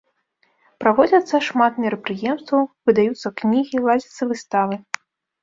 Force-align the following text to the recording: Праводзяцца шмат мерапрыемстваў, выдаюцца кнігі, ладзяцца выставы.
Праводзяцца 0.83 1.39
шмат 1.47 1.73
мерапрыемстваў, 1.83 2.63
выдаюцца 2.91 3.27
кнігі, 3.43 3.77
ладзяцца 3.91 4.23
выставы. 4.33 4.83